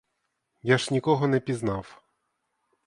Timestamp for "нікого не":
0.93-1.39